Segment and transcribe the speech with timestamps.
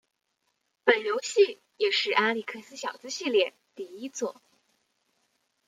[0.83, 4.41] 本游戏也是阿历克斯小子系列第一作。